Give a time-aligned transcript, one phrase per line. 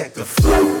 [0.00, 0.80] check the flow.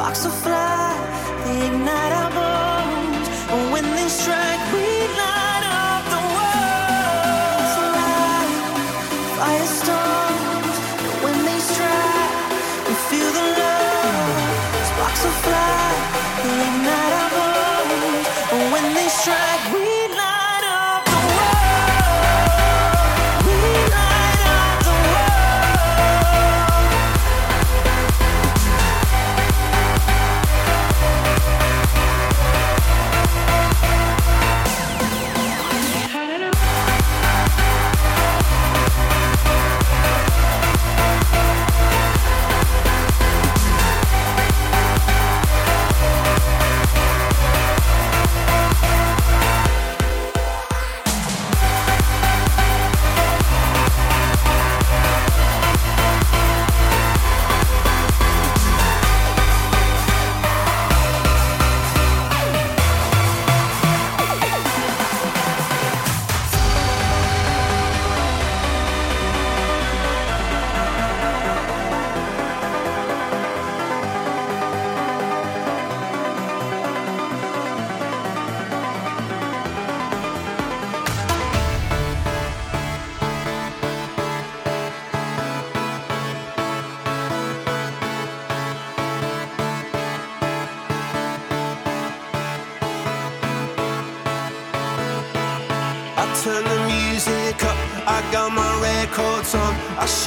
[0.00, 0.96] Sparks will fly,
[1.44, 3.28] they ignite our bones.
[3.50, 5.49] But when they strike, we lie.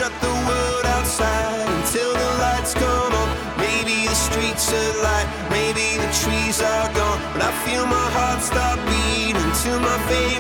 [0.03, 3.29] shut the world outside until the lights come on.
[3.57, 7.19] Maybe the streets are light, maybe the trees are gone.
[7.33, 10.32] But I feel my heart stop beating to my face.